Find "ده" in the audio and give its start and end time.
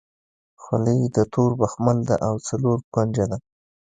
2.07-2.15, 3.31-3.37